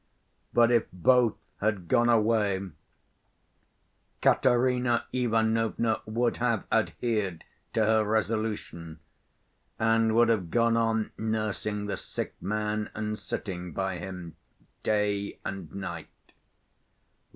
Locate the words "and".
9.77-10.15, 12.95-13.19, 15.45-15.71